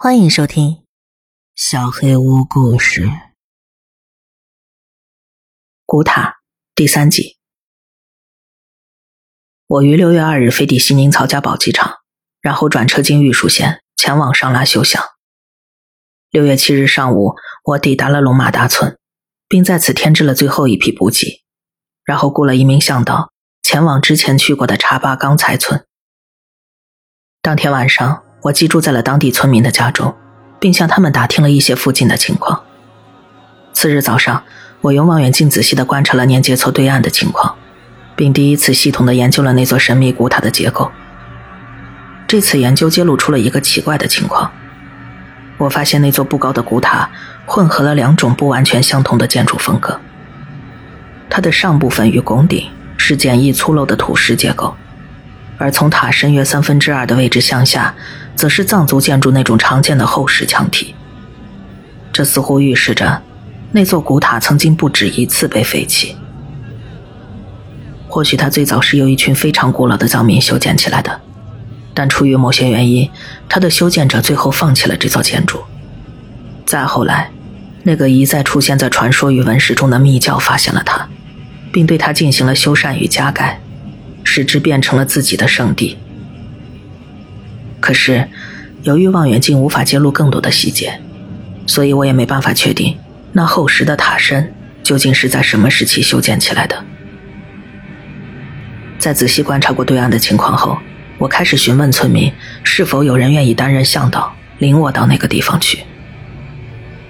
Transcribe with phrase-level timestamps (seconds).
[0.00, 0.70] 欢迎收听
[1.56, 3.06] 《小黑屋故事》
[5.84, 6.36] 古塔
[6.76, 7.36] 第三集。
[9.66, 11.96] 我于六月二日飞抵西宁曹家堡机场，
[12.40, 15.02] 然后转车经玉树县前往上拉休乡。
[16.30, 19.00] 六月七日上午，我抵达了龙马大村，
[19.48, 21.42] 并在此添置了最后一批补给，
[22.04, 23.32] 然后雇了一名向导
[23.64, 25.84] 前往之前去过的茶坝钢材村。
[27.42, 28.27] 当天晚上。
[28.42, 30.14] 我寄住在了当地村民的家中，
[30.60, 32.62] 并向他们打听了一些附近的情况。
[33.72, 34.42] 次日早上，
[34.80, 37.56] 我用望远镜仔细地观察了年节错对岸的情况，
[38.14, 40.90] 并第一次系统地研究了那座神秘古塔的结构。
[42.26, 44.50] 这次研究揭露出了一个奇怪的情况：
[45.56, 47.08] 我发现那座不高的古塔
[47.46, 50.00] 混合了两种不完全相同的建筑风格。
[51.30, 54.74] 它的上部分与拱顶是简易粗陋的土石结构。
[55.58, 57.94] 而从塔身约三分之二的位置向下，
[58.36, 60.94] 则是藏族建筑那种常见的厚实墙体。
[62.12, 63.22] 这似乎预示着，
[63.72, 66.16] 那座古塔曾经不止一次被废弃。
[68.08, 71.20] 或许它最早是由一群非常古老的藏民修建起来的，
[71.92, 73.10] 但出于某些原因，
[73.48, 75.62] 它的修建者最后放弃了这座建筑。
[76.64, 77.30] 再后来，
[77.82, 81.08] 那个一再出现在传说与文史中的密教发现了它，
[81.70, 83.60] 并对它进行了修缮与加盖。
[84.30, 85.96] 使之变成了自己的圣地。
[87.80, 88.28] 可是，
[88.82, 91.00] 由于望远镜无法揭露更多的细节，
[91.66, 92.98] 所以我也没办法确定
[93.32, 96.84] 那厚实的塔身究竟是在什么时期修建起来的。
[98.98, 100.76] 在仔细观察过对岸的情况后，
[101.16, 102.30] 我开始询问村民
[102.62, 105.84] 是否有人愿意担任向导，领我到那个地方去。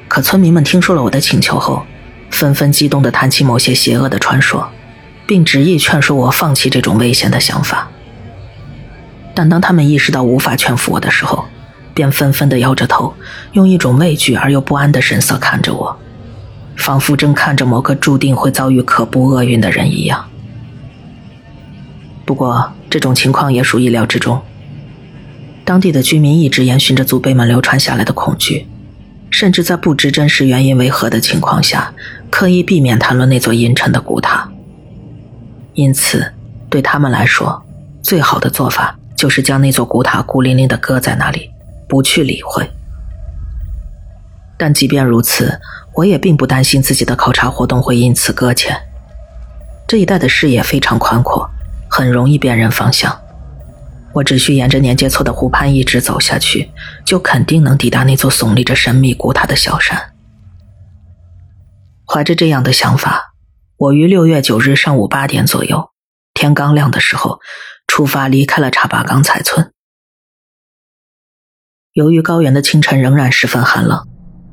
[0.07, 1.85] 可村民们听说了我的请求后，
[2.31, 4.71] 纷纷激动地谈起某些邪恶的传说。
[5.29, 7.91] 并执意劝说我放弃这种危险的想法，
[9.35, 11.45] 但当他们意识到无法劝服我的时候，
[11.93, 13.13] 便纷纷的摇着头，
[13.53, 15.99] 用一种畏惧而又不安的神色看着我，
[16.77, 20.25] 仿佛正看着某个注定会遭遇可怖厄运的人一样。
[22.25, 24.41] 不过，这种情况也属意料之中。
[25.63, 28.67] 当地的居民一直延续着祖辈们流传下来的恐惧，
[29.29, 31.93] 甚至在不知真实原因为何的情况下，
[32.31, 34.48] 刻意避免谈论那座阴沉的古塔。
[35.79, 36.35] 因此，
[36.69, 37.65] 对他们来说，
[38.03, 41.53] 最好的做法就是将那座古塔孤零零的搁在那里，
[41.89, 42.69] 不去理会。
[44.59, 45.61] 但即便如此，
[45.95, 48.77] 我也并不担心自己的考察活动会因此搁浅。
[49.87, 51.49] 这一带的视野非常宽阔，
[51.89, 53.17] 很容易辨认方向。
[54.15, 56.73] 我只需沿着年节错的湖畔一直走下去，
[57.05, 59.97] 就肯定能抵达那座耸立着神秘古塔的小山。
[62.05, 63.28] 怀着这样的想法。
[63.79, 65.91] 我于六月九日上午八点左右，
[66.35, 67.39] 天刚亮的时候，
[67.87, 69.71] 出发离开了茶坝刚才村。
[71.93, 74.05] 由于高原的清晨仍然十分寒冷，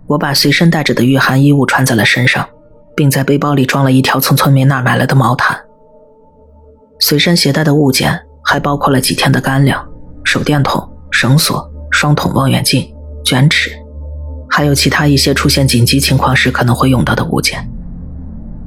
[0.10, 2.48] 我把随身带着的御寒衣物穿在了身上，
[2.96, 5.60] 并在背包里装了一条从村民那买来的毛毯。
[7.00, 9.84] 随身携带的物件还包括了几天的干粮、
[10.24, 12.94] 手电筒、绳索、双筒望远镜、
[13.24, 13.72] 卷尺，
[14.48, 17.68] 还有其他一些出现紧急情况时可能会用到的物件。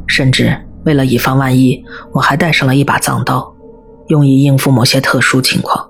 [0.09, 1.81] 甚至为了以防万一，
[2.13, 3.55] 我还带上了一把藏刀，
[4.09, 5.89] 用以应付某些特殊情况。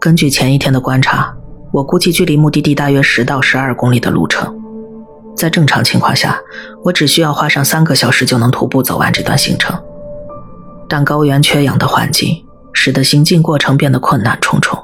[0.00, 1.32] 根据前一天的观察，
[1.72, 4.52] 我估计距离目的地大约十到十二公里的路程。
[5.36, 6.40] 在正常情况下，
[6.82, 9.76] 我只需要花上三个小时就能徒步走完这段行程。
[10.88, 14.78] 但高原缺氧的环境使得行进过程变得困难重重。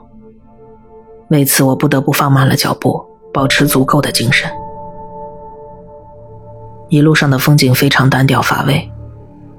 [1.28, 3.00] 为此，我不得不放慢了脚步，
[3.32, 4.50] 保持足够的精神。
[6.90, 8.90] 一路上的风景非常单调乏味，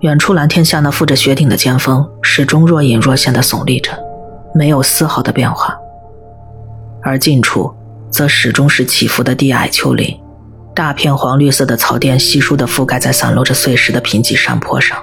[0.01, 3.91] 远处蓝天下那覆着雪顶的尖峰始终若隐若现的耸立着，
[4.53, 5.73] 没有丝毫的变化。
[7.01, 7.73] 而近处
[8.09, 10.19] 则始终是起伏的低矮丘陵，
[10.75, 14.97] 大片黄绿色的草甸稀疏的覆盖在散落着碎石的贫瘠山坡上，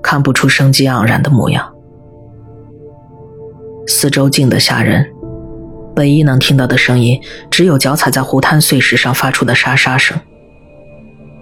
[0.00, 1.68] 看不出生机盎然的模样。
[3.88, 5.04] 四周静得吓人，
[5.96, 7.20] 唯一能听到的声音
[7.50, 10.16] 只有脚踩在湖滩碎石上发出的沙沙声。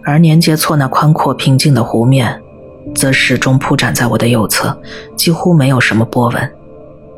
[0.06, 2.40] 而年节错那宽阔平静的湖面，
[2.94, 4.78] 则始终铺展在我的右侧，
[5.16, 6.52] 几乎没有什么波纹，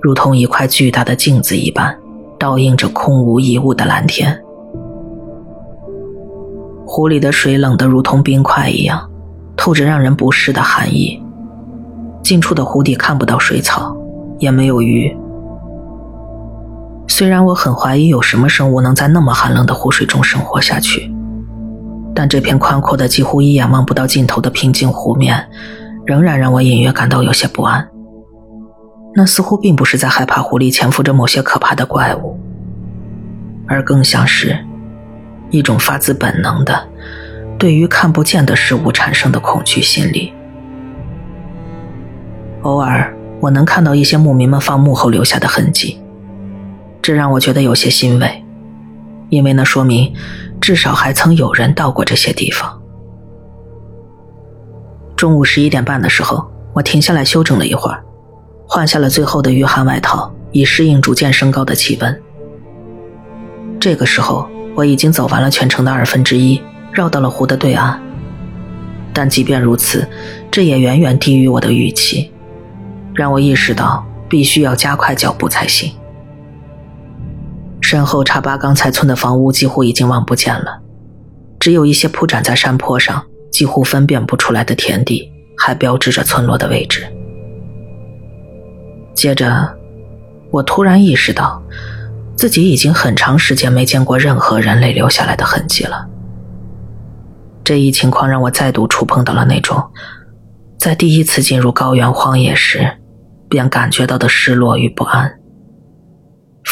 [0.00, 1.94] 如同一块巨大的镜子一般，
[2.38, 4.43] 倒映着空无一物的蓝天。
[6.87, 9.06] 湖里的水冷得如同冰块一样，
[9.55, 11.23] 透着让人不适的寒意。
[12.23, 13.94] 近处的湖底看不到水草，
[14.38, 15.14] 也没有鱼。
[17.06, 21.12] 虽然我很怀疑有什么生物能在那么寒冷的湖水中生活下去。
[22.18, 25.48] 但这片宽阔的、几乎一眼望不到尽头的平静湖面，
[26.04, 27.88] 仍然让我隐约感到有些不安。
[29.14, 32.36] 那似乎并不是在害怕湖里潜伏着某些可怕的怪物，
[33.68, 34.58] 而更像是
[35.50, 36.88] 一种发自本能的
[37.56, 40.32] 对于看不见的事物产生的恐惧心理。
[42.62, 46.00] 偶尔，我能看到一些牧民们放牧后留下的痕迹，
[47.00, 48.44] 这让我觉得有些欣慰，
[49.28, 50.12] 因为那说明
[50.60, 52.80] 至少还曾有人到过这些地方。
[55.16, 58.04] 中午十一点半的时候，我停下来休整了一会儿，
[58.66, 62.22] 换下了最后的御寒外套，以适应逐渐升高的气温。
[63.80, 68.00] 这个时候，我已经走完了全程的二分之一，绕到了湖的对岸。
[69.12, 70.08] 但即便如此，
[70.50, 72.30] 这也远远低于我的预期，
[73.12, 75.92] 让我意识到必须要加快脚步才行。
[77.90, 80.79] 身后查巴刚才村的房屋几乎已经望不见了，
[81.58, 83.25] 只有一些铺展在山坡上。
[83.50, 87.05] 几乎分辨不出来的田地，还标志着村落的位置。
[89.14, 89.75] 接着，
[90.50, 91.61] 我突然意识到，
[92.37, 96.06] 自己已经很长时间没见过任何人类留下来的痕迹了。
[97.64, 99.82] 这一情况让我再度触碰到了那种，
[100.79, 102.99] 在第一次进入高原荒野时
[103.49, 105.38] 便感觉到的失落与不安，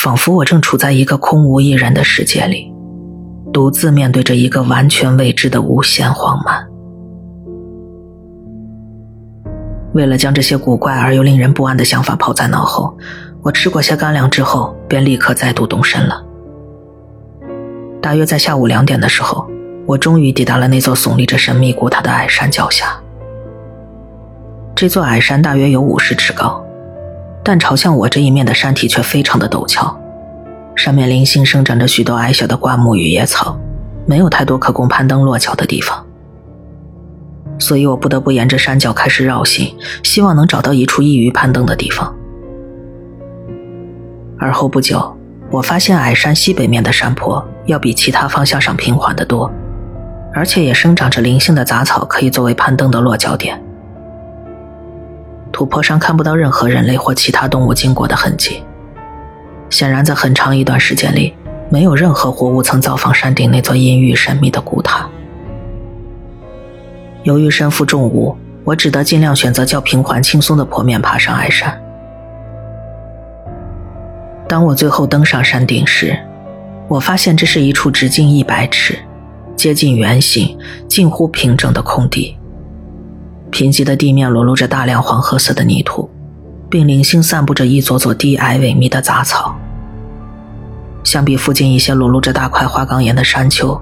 [0.07, 2.73] 仿佛我正处在一个空无一人的世界里。
[3.53, 6.65] 独自面对着一个完全未知的无限荒蛮。
[9.95, 12.97] 为了将这些古怪而又令人不安的想法抛在脑后，
[13.43, 16.25] 我吃过些干粮之后，便立刻再度动身了。
[18.01, 19.45] 大约在下午两点的时候，
[19.87, 22.97] 我终于抵达了那座耸立着神秘古塔的矮山脚下。
[24.77, 26.65] 这座矮山大约有五十尺高，
[27.49, 29.97] 但朝向我这一面的山体却非常的陡峭。
[30.75, 33.57] 上面零星生长着许多矮小的灌木与野草，
[34.05, 36.05] 没有太多可供攀登落脚的地方，
[37.57, 39.73] 所以我不得不沿着山脚开始绕行，
[40.03, 42.13] 希望能找到一处易于攀登的地方。
[44.41, 45.17] 而后不久，
[45.53, 49.49] 我发现矮山西北面的山坡要比其他方向上平缓得多，
[50.35, 53.63] 而且也生长着零星的杂草，可以作为攀登的落脚点。
[55.57, 58.63] 土坡上看不到任何人类或其他动物经过的痕迹。
[59.71, 61.35] 显然，在很长一段时间里，
[61.71, 65.09] 没有任何活物曾造访山顶那座阴郁神秘的古塔。
[67.23, 71.75] 由于身负重物，我只得尽量选择较平缓、轻松的坡面爬上矮山。
[74.47, 76.19] 当我最后登上山顶时，
[76.87, 78.99] 我发现这是一处直径一百尺、
[79.57, 80.55] 接近圆形、
[80.87, 82.37] 近乎平整的空地。
[83.57, 86.11] 贫瘠的地面裸露着大量黄褐色的泥土。
[86.69, 89.57] 并零星散布着一撮撮低矮萎靡的杂草。
[91.05, 93.81] 相比附近一些裸露着大块花岗岩的山丘，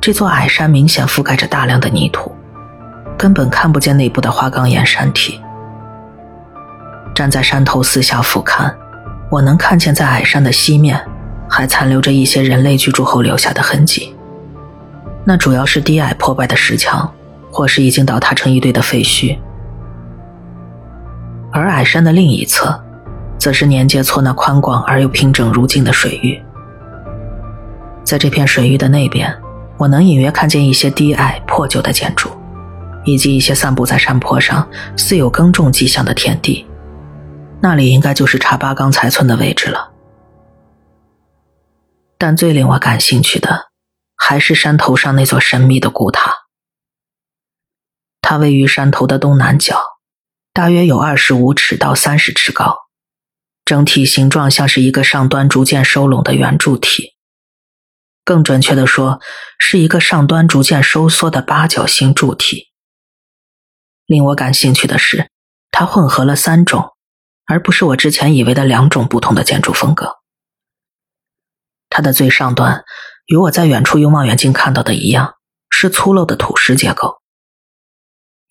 [0.00, 2.30] 这座矮山明显覆盖着大量的泥土，
[3.16, 5.40] 根本看不见内部的花岗岩山体。
[7.14, 8.70] 站在山头四下俯瞰，
[9.30, 11.00] 我能看见在矮山的西面
[11.48, 14.12] 还残留着一些人类居住后留下的痕迹，
[15.24, 17.08] 那主要是低矮破败的石墙，
[17.56, 19.38] 或是已经倒塌成一堆的废墟。
[21.50, 22.78] 而矮山的另一侧，
[23.38, 26.38] 则是年接错那宽广而又平整如镜的水域。
[28.04, 29.34] 在这片水域的那边，
[29.78, 32.28] 我能隐约看见一些低矮破旧的建筑，
[33.06, 36.66] 以及一些散布在山坡上、似有耕种迹象的田地。
[37.62, 39.92] 那里应该就是查巴刚才村的位置了。
[42.18, 43.68] 但最令我感兴趣的，
[44.14, 46.45] 还是山头上那座神秘的古塔。
[48.28, 49.80] 它位于山头的东南角。
[50.52, 52.76] 大约有二十五尺到三十尺高，
[53.64, 57.14] 整体形状像是一个上端逐渐收拢的圆柱体。
[58.24, 59.20] 更准确的说，
[59.60, 62.72] 是一个上端逐渐收缩的八角形柱体。
[64.06, 65.30] 令我感兴趣的是，
[65.70, 66.96] 它混合了三种，
[67.46, 70.16] 而不是我之前以为的两种不同的建筑风格。
[71.88, 72.84] 它的最上端
[73.26, 75.34] 与我在远处用望远镜看到的一样，
[75.70, 77.22] 是粗陋的土石结构。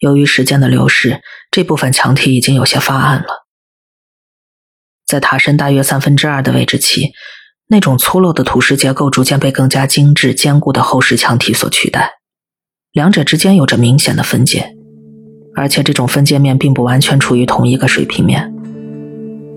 [0.06, 3.48] 由于时间的流逝，这部分墙体已经有些发暗了。
[5.08, 7.12] 在塔身大约三分之二的位置起，
[7.70, 12.12] 那种粗陋的土石结构逐渐被更加精致、坚固的厚实墙体所取代。
[12.92, 14.76] 两者之间有着明显的分界，
[15.56, 18.54] 而且这种分界面并不完全处于同一个水平面。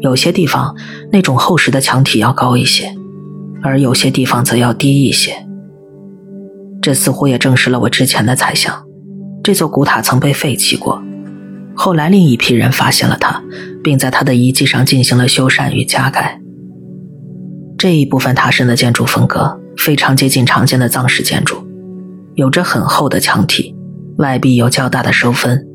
[0.00, 0.75] 有些地方
[1.12, 2.95] 那种厚实的墙体要高一些，
[3.62, 5.47] 而有些地方则要低一些。
[6.81, 8.88] 这似乎也证实了我之前的猜想。
[9.49, 11.02] 这座古塔曾被废弃过，
[11.75, 13.43] 后来另一批人发现了它，
[13.83, 16.38] 并在它的遗迹上进行了修缮与加盖。
[17.78, 21.67] 这一部分塔身的建筑风格非常接近常见的藏式建筑，
[22.35, 23.75] 有着很厚的墙体，
[24.19, 25.67] 外壁有较大的收分。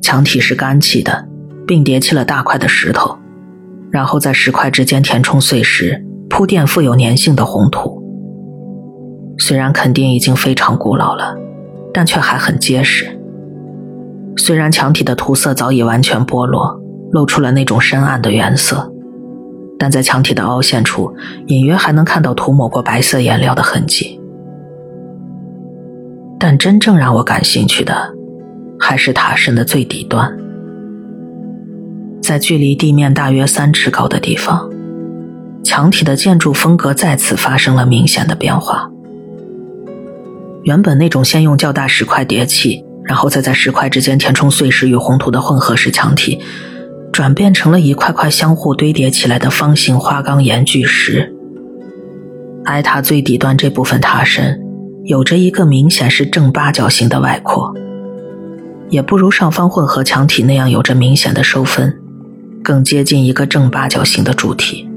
[0.00, 1.28] 墙体是干砌的，
[1.66, 3.18] 并叠砌了大块的石头，
[3.90, 8.02] 然后在石块之间填充碎石，铺垫富有粘性的红土。
[9.38, 11.36] 虽然肯定已经非常古老了，
[11.94, 13.06] 但却还很结实。
[14.36, 16.78] 虽然墙体的涂色早已完全剥落，
[17.12, 18.92] 露出了那种深暗的原色，
[19.78, 21.14] 但在墙体的凹陷处，
[21.46, 24.20] 隐约还能看到涂抹过白色颜料的痕迹。
[26.40, 28.12] 但真正让我感兴趣的，
[28.78, 30.36] 还是塔身的最底端，
[32.20, 34.68] 在距离地面大约三尺高的地方，
[35.62, 38.90] 墙体的建筑风格再次发生了明显的变化。
[40.64, 42.84] 原本那种先用较大石块叠砌。
[43.06, 46.40] 然后再在石块之间填充碎石与红土的混合式墙体，
[47.12, 51.30] 转变成了一块块相互堆叠起来的方形花岗岩巨石。
[52.64, 54.58] 矮塔最底端这部分塔身，
[55.04, 57.74] 有着一个明显是正八角形的外扩，
[58.88, 61.94] 也不如上方混合墙体那样有着明显的收分，
[62.62, 64.88] 更接近一个正八角形的主体。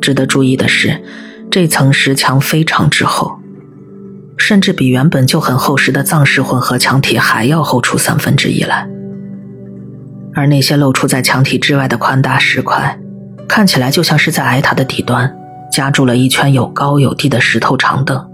[0.00, 1.02] 值得注意的是，
[1.50, 3.37] 这层石墙非常之厚。
[4.38, 8.88] 甚至比原本就很厚实的藏式混合墙体还要厚出三分之一来，
[10.32, 12.98] 而那些露出在墙体之外的宽大石块，
[13.48, 15.36] 看起来就像是在矮塔的底端
[15.70, 18.26] 加筑了一圈有高有低的石头长凳。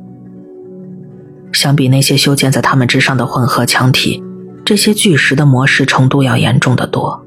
[1.53, 4.23] 相比那些修建在它们之上的混合墙体，
[4.65, 7.25] 这些巨石的磨蚀程度要严重的多，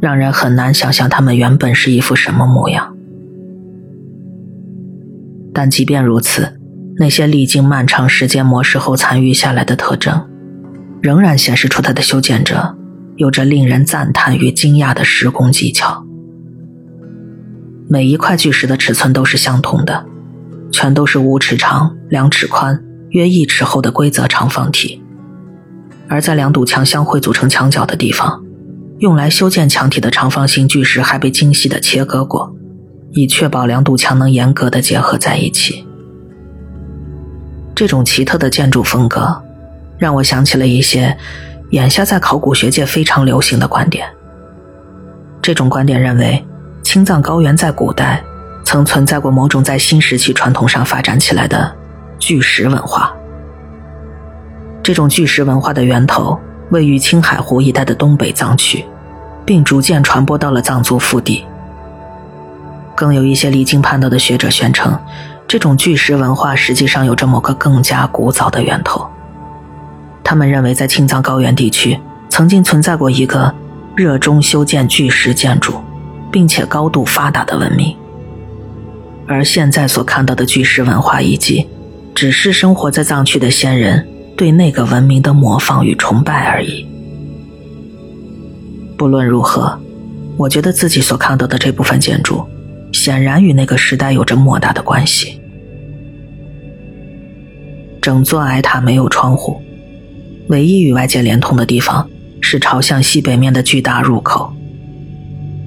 [0.00, 2.96] 让人很难想象它们原本是一副什么模样。
[5.52, 6.58] 但即便如此。
[6.98, 10.26] 那些历经漫长时间磨蚀后残余下来的特征，
[11.02, 12.74] 仍然显示出它的修建者
[13.16, 16.04] 有着令人赞叹与惊讶的施工技巧。
[17.88, 20.06] 每一块巨石的尺寸都是相同的，
[20.72, 25.02] 全都是五尺长、两尺宽、约一尺厚的规则长方体。
[26.08, 28.42] 而在两堵墙相会组成墙角的地方，
[28.98, 32.56] 用来修建墙体的长方形巨石还被精细的切割过，
[33.12, 35.85] 以确保两堵墙能严格的结合在一起。
[37.76, 39.38] 这种奇特的建筑风格，
[39.98, 41.14] 让我想起了一些
[41.72, 44.08] 眼下在考古学界非常流行的观点。
[45.42, 46.42] 这种观点认为，
[46.82, 48.24] 青藏高原在古代
[48.64, 51.70] 曾存在过某种在新石器传统上发展起来的
[52.18, 53.14] 巨石文化。
[54.82, 56.40] 这种巨石文化的源头
[56.70, 58.86] 位于青海湖一带的东北藏区，
[59.44, 61.44] 并逐渐传播到了藏族腹地。
[62.94, 64.98] 更有一些离经叛道的学者宣称。
[65.48, 69.06] 这种巨石文化实际上有着某个更加古早的源头。
[70.24, 71.98] 他们认为，在青藏高原地区
[72.28, 73.54] 曾经存在过一个
[73.94, 75.74] 热衷修建巨石建筑，
[76.32, 77.96] 并且高度发达的文明。
[79.28, 81.68] 而现在所看到的巨石文化遗迹，
[82.12, 86.86] 只是生活在藏区的先人对那个文明的模仿与崇拜而已。
[88.98, 89.78] 不论如何，
[90.36, 92.44] 我觉得自己所看到的这部分建筑。
[93.06, 95.40] 显然与那个时代有着莫大的关系。
[98.02, 99.62] 整座矮塔没有窗户，
[100.48, 102.10] 唯一与外界连通的地方
[102.40, 104.52] 是朝向西北面的巨大入口。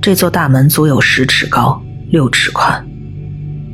[0.01, 2.85] 这座大门足有十尺高、六尺宽，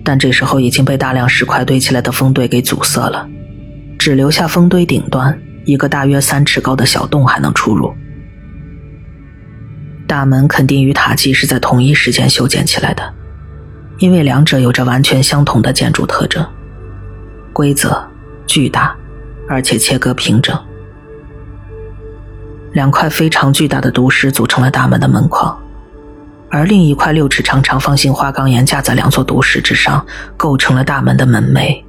[0.03, 3.27] 但这时候已经被大量石块堆起来的风堆给阻塞了，
[3.97, 7.91] 只留下风堆顶端一个大约三尺高的小洞还能出入。
[10.05, 13.24] 大门肯定与塔基是在同一时间修建起来的。
[13.97, 16.45] 因为两者有着完全相同的建筑特征，
[17.53, 18.05] 规则
[18.45, 18.95] 巨大，
[19.47, 20.57] 而且切割平整。
[22.73, 25.57] 两块非常巨大的独石组成了大门的门框，
[26.49, 31.81] 而另一块六尺长长方形花岗岩架在两座独石之上，构成了大门的门楣。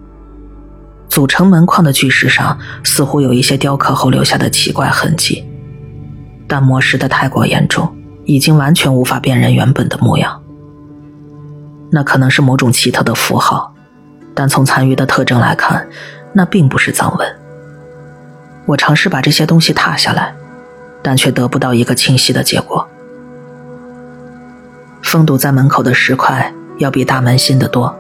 [1.09, 5.45] 组成门框的巨石上似乎有一些雕刻后留下的奇怪痕迹，
[6.47, 10.41] 但磨蚀的太过严重，已经完全无法辨认原本的模样。
[11.91, 13.75] 那可能是某种奇特的符号，
[14.35, 15.89] 但从残余的特征来看，
[16.33, 17.37] 那并不是藏文。
[18.67, 20.35] 我尝试把这些东西踏下来，
[21.03, 22.87] 但却得不到一个清晰的结果。
[25.03, 27.97] 封堵在门口的石块要比大门新得多，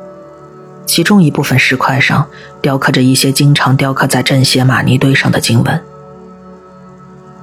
[0.85, 2.27] 其中一部分石块上
[2.61, 5.81] 雕刻着一些经常雕刻在镇邪玛尼堆上的经文。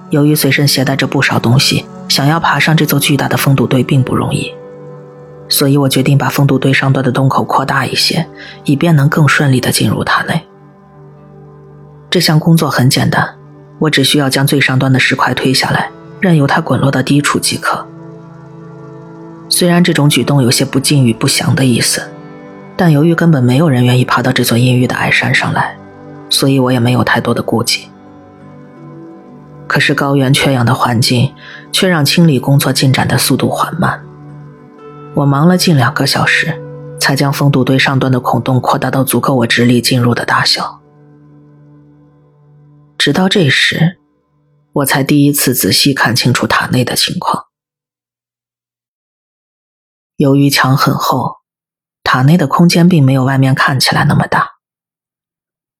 [0.09, 4.53] 由于随身携带着不少东西，想要爬上这座巨大的封堵堆并不容易。
[5.49, 8.27] 所以我决定把封堵堆上端的洞口扩大一些，
[8.63, 10.41] 以便能更顺利地进入塔内。
[12.09, 13.35] 这项工作很简单，
[13.79, 17.85] 我只需要将最上端的石块推下来，任由它滚落到低处即可。
[19.49, 22.01] 虽然这种举动有些不敬与不祥的意思，
[22.75, 25.75] 但由于根本没有人愿意爬到这座阴郁的矮山上来，
[26.29, 27.89] 所以我也没有太多的顾忌。
[29.67, 31.33] 可是高原缺氧的环境
[31.71, 34.01] 却让清理工作进展的速度缓慢。
[35.15, 36.59] 我忙了近两个小时，
[36.99, 40.81] 才将封堵堆上端的孔洞扩大到足够我直立进入的大小。
[42.97, 43.99] 直到这时，
[44.73, 47.45] 我才第一次仔细看清楚塔内的情况。
[50.15, 51.41] 由于墙很厚，
[52.03, 54.53] 塔内的空间并没有外面看起来那么大。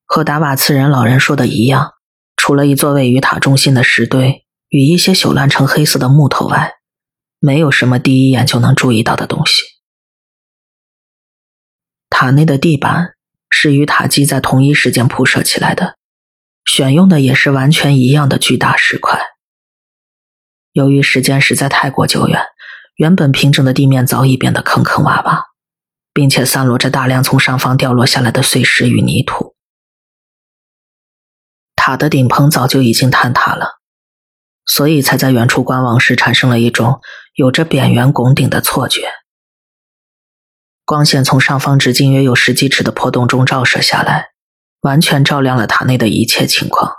[0.06, 1.94] 和达瓦茨人老人说的一样，
[2.36, 6.76] 除了一座位于塔中心的石堆与一些朽烂成黑色的木头外，
[7.46, 9.64] 没有什么第一眼就能注意到的东西。
[12.10, 13.16] 塔内的地板
[13.50, 15.98] 是与塔基在同一时间铺设起来的，
[16.64, 19.20] 选用的也是完全一样的巨大石块。
[20.72, 22.42] 由于时间实在太过久远，
[22.96, 25.44] 原本平整的地面早已变得坑坑洼洼，
[26.14, 29.54] 并且散落着大量从上方掉落下来的碎石与泥土。
[31.76, 33.82] 塔的顶棚早就已经坍塌了，
[34.66, 37.02] 所以才在远处观望时产生了一种
[37.36, 39.08] 有着扁圆拱顶的错觉。
[40.86, 44.28] 光线从上方直径约有十几尺的破洞中照射下来，
[44.82, 46.92] 完全照亮了塔内的一切情况。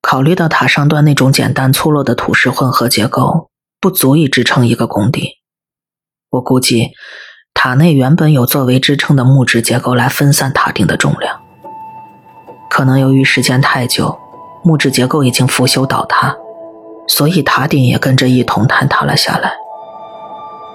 [0.00, 5.24] 考虑到塔上端那种简单粗陋的土石混合结构不足以支撑一个拱顶，
[6.30, 6.92] 我估计
[7.52, 11.42] 塔内原本有作为支撑的木质结构来分散塔顶的重量。
[12.70, 14.16] 可能由于时间太久，
[14.62, 16.36] 木质结构已经腐朽倒塌，
[17.06, 19.52] 所以塔顶也跟着一同坍塌了下来。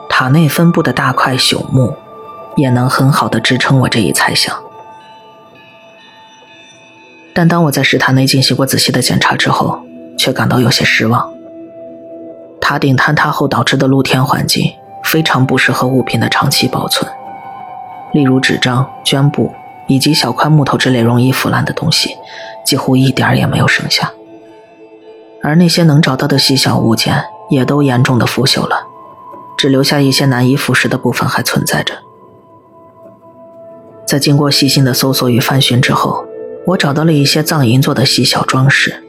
[0.09, 1.93] 塔内分布的大块朽木，
[2.55, 4.55] 也能很好的支撑我这一猜想。
[7.33, 9.81] 但当我在石塔内进行过仔细的检查之后，
[10.17, 11.31] 却感到有些失望。
[12.59, 14.73] 塔顶坍塌后导致的露天环境，
[15.03, 17.11] 非常不适合物品的长期保存，
[18.13, 19.53] 例如纸张、绢布。
[19.87, 22.15] 以及小块木头之类容易腐烂的东西，
[22.63, 24.09] 几乎一点也没有剩下。
[25.43, 28.87] 而那些能找到的细小物件也都严重的腐朽了，
[29.57, 31.93] 只留下一些难以腐蚀的部分还存在着。
[34.05, 36.25] 在经过细心的搜索与翻寻之后，
[36.67, 39.03] 我找到了一些藏银做的细小装饰，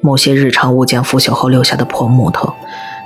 [0.00, 2.52] 某些日常物件腐朽后留下的破木头，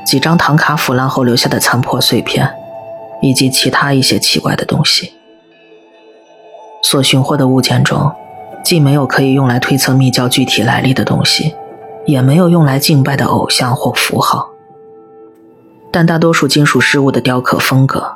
[0.05, 2.53] 几张唐卡腐烂后留下的残破碎片，
[3.23, 5.15] 以及其他一些奇怪的东西。
[6.83, 8.13] 所寻获的物件中，
[8.63, 11.55] 既没有可以用来推测密教具体来历的东西，
[12.07, 14.51] 也没有用来敬拜的偶像或符号。
[15.93, 18.13] 但大多数金属饰物的雕刻风格，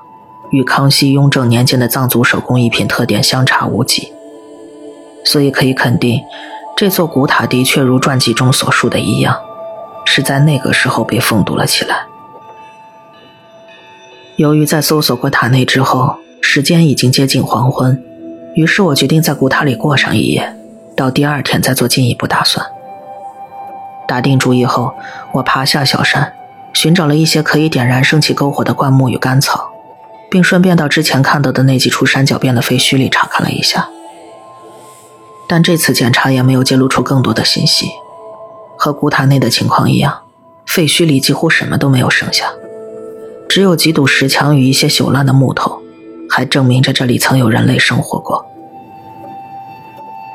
[0.51, 4.13] 与康熙、雍正年间的藏族手工艺品特点相差无几，
[5.25, 6.21] 所以可以肯定，
[6.77, 9.37] 这座古塔的确如传记中所述的一样，
[10.05, 12.07] 是在那个时候被封堵了起来。
[14.37, 18.01] 由于在搜索过塔内之后，时间已经接近黄昏。
[18.55, 20.57] 于是我决定在古塔里过上一夜，
[20.97, 22.65] 到第二天再做进一步打算。
[24.07, 24.95] 打定主意后，
[25.33, 26.35] 我爬下小山，
[26.73, 29.71] 寻找了一些可以点燃升起篝火的灌木与干草，
[30.31, 33.89] 并顺便到之前看到的那几处山脚边的废墟里查看了一下。
[35.49, 37.91] 但这次检查也没有揭露出更多的信息，
[38.77, 40.23] 和古塔内的情况一样，
[40.67, 42.51] 废墟里几乎什么都没有剩下，
[43.49, 45.81] 只有几堵石墙与一些朽烂的木头。
[46.27, 48.45] 还证明着这里曾有人类生活过。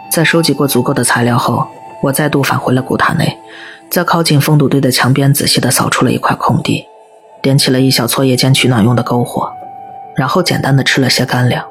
[0.09, 1.67] 在收集过足够的材料后，
[2.01, 3.37] 我再度返回了古塔内，
[3.89, 6.85] 在靠近封堵堆的墙边仔细地扫出了一块空地，
[7.41, 9.51] 点起了一小撮夜间取暖用的篝火，
[10.15, 11.65] 然后简单的吃了些干粮。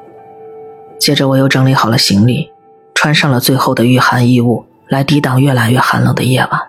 [0.99, 2.51] 接着，我又整理好了行李，
[2.93, 6.61] 穿上了最后的御寒衣物，来抵挡越来越寒冷的夜晚。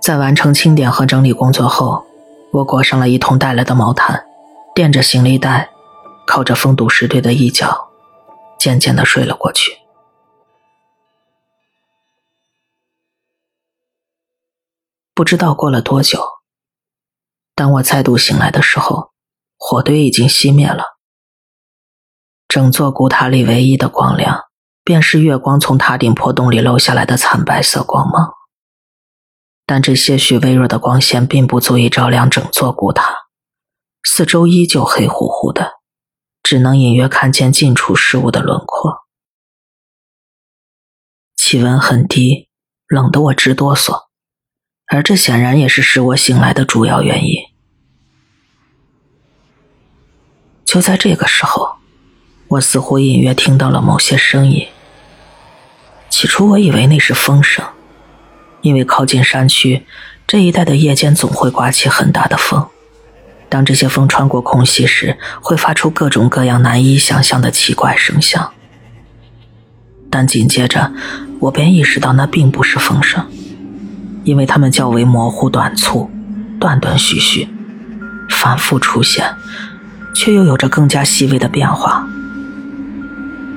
[0.00, 2.04] 在完成清点和整理工作后，
[2.52, 4.24] 我裹上了一同带来的毛毯，
[4.74, 5.68] 垫着行李袋。
[6.24, 7.88] 靠着封堵石堆的一角，
[8.56, 9.72] 渐渐的睡了过去。
[15.22, 16.20] 不知道过了多久，
[17.54, 19.12] 当我再度醒来的时候，
[19.56, 20.98] 火堆已经熄灭了。
[22.48, 24.40] 整座古塔里唯一的光亮，
[24.82, 28.32] 便是月光从塔顶破洞里漏下来的惨白色光芒。
[29.64, 33.14] 但这些许微弱的光线并不足以照亮整座古塔，
[34.02, 35.74] 四周依旧黑乎乎的。
[36.42, 39.04] 只能隐约看见近处事物的轮廓。
[41.36, 42.48] 气温很低，
[42.88, 44.08] 冷得我直哆嗦，
[44.86, 47.36] 而这显然也是使我醒来的主要原因。
[50.64, 51.76] 就在这个时候，
[52.48, 54.66] 我似乎隐约听到了某些声音。
[56.08, 57.64] 起初我以为那是风声，
[58.60, 59.86] 因为靠近山区，
[60.26, 62.68] 这一带的夜间总会刮起很大的风。
[63.48, 68.52] 当这些风穿过空隙时，会发出各种各样难以想象的奇怪声响。
[70.10, 70.92] 但紧接着，
[71.40, 73.26] 我便意识到那并不是风声，
[74.24, 76.10] 因为它们较为模糊、短促、
[76.60, 77.48] 断断续续，
[78.30, 79.34] 反复出现，
[80.14, 82.06] 却又有着更加细微的变化，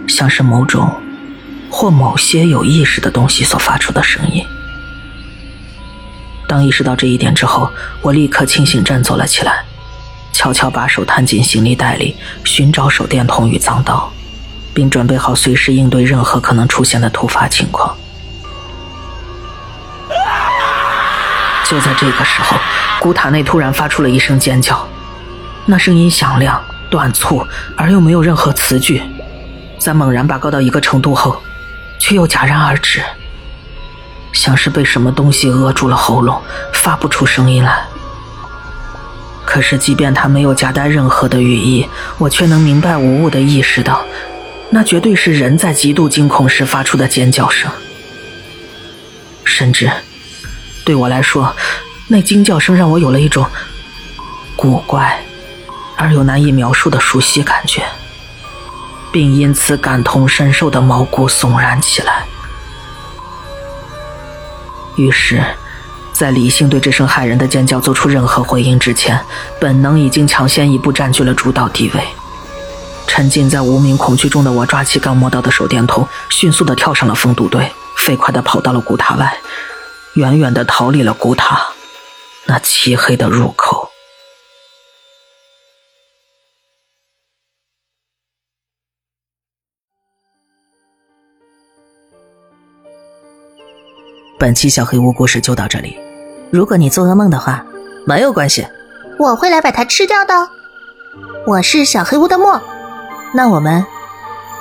[0.07, 0.89] 像是某种
[1.69, 4.43] 或某些有意识的东西所发出的声音。
[6.47, 7.69] 当意识到这一点之后，
[8.01, 9.63] 我立刻清醒振作了起来，
[10.31, 14.11] 悄悄把手探进行李袋里，寻找手电筒与脏刀，
[14.73, 17.95] 并准备好随时应对任何可能出现的突发情况。
[21.67, 22.57] 就在这个时候，
[22.99, 24.87] 古塔内突然发出了一声尖叫，
[25.65, 29.01] 那声音响亮、短促，而又没有任何词句，
[29.79, 31.41] 在猛然拔高到一个程度后，
[31.97, 33.01] 却又戛然而止，
[34.31, 36.39] 像是被什么东西扼住了喉咙，
[36.71, 37.85] 发不出声音来。
[39.43, 44.05] 可是，即便他没有夹带任何的语义，我却能明白无误的意识到，
[44.69, 47.71] 那绝对是人在极度惊恐时发出的尖叫声，
[49.43, 49.89] 甚至。
[50.85, 51.53] 对我来说，
[52.07, 53.45] 那惊叫声让我有了一种
[54.55, 55.19] 古怪
[55.97, 57.83] 而又难以描述的熟悉感觉，
[59.11, 62.23] 并因此感同身受的毛骨悚然起来。
[64.95, 65.43] 于是，
[66.13, 69.19] 在理性对这声骇人的尖叫做出任何回应之前，
[69.59, 72.03] 本能已经抢先一步占据了主导地位。
[73.07, 79.37] 沉浸在无名恐惧中的我，抓起刚摸到的手电筒，迅速的跳上了封堵队，飞快的跑到了古塔外。
[80.15, 81.67] 远远的逃离了古塔
[82.45, 83.89] 那漆黑的入口。
[94.39, 95.99] 本期小黑屋故事就到这里。
[96.49, 97.65] 如果你做噩梦的话，
[98.05, 98.65] 没有关系，
[99.19, 100.33] 我会来把它吃掉的。
[101.45, 102.61] 我是小黑屋的墨，
[103.33, 103.85] 那我们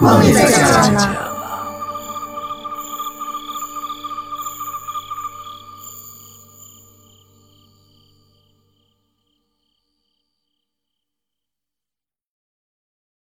[0.01, 0.59] 梦里再见
[0.95, 1.34] 了。